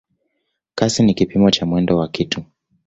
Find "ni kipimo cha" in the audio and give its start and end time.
1.03-1.65